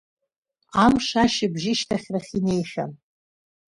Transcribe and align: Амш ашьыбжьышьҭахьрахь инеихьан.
Амш 0.83 1.07
ашьыбжьышьҭахьрахь 1.23 2.31
инеихьан. 2.37 2.91